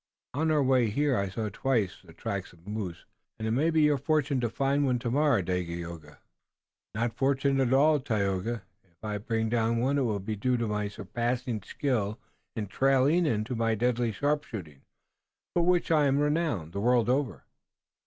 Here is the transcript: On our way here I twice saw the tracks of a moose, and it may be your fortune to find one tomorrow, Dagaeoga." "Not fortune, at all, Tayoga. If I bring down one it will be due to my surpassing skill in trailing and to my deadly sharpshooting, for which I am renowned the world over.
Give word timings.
On 0.33 0.49
our 0.49 0.63
way 0.63 0.87
here 0.89 1.15
I 1.15 1.29
twice 1.29 1.93
saw 1.97 2.07
the 2.07 2.13
tracks 2.13 2.53
of 2.53 2.65
a 2.65 2.69
moose, 2.71 3.05
and 3.37 3.47
it 3.47 3.51
may 3.51 3.69
be 3.69 3.83
your 3.83 3.99
fortune 3.99 4.39
to 4.41 4.49
find 4.49 4.83
one 4.83 4.97
tomorrow, 4.97 5.43
Dagaeoga." 5.43 6.17
"Not 6.95 7.13
fortune, 7.13 7.61
at 7.61 7.71
all, 7.71 7.99
Tayoga. 7.99 8.63
If 8.83 9.03
I 9.03 9.19
bring 9.19 9.47
down 9.47 9.77
one 9.77 9.99
it 9.99 10.01
will 10.01 10.17
be 10.17 10.35
due 10.35 10.57
to 10.57 10.65
my 10.65 10.87
surpassing 10.87 11.61
skill 11.61 12.17
in 12.55 12.65
trailing 12.65 13.27
and 13.27 13.45
to 13.45 13.53
my 13.53 13.75
deadly 13.75 14.11
sharpshooting, 14.11 14.81
for 15.55 15.61
which 15.63 15.91
I 15.91 16.07
am 16.07 16.17
renowned 16.17 16.73
the 16.73 16.81
world 16.81 17.07
over. 17.07 17.43